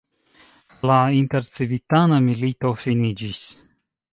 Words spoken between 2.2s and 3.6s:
milito finiĝis.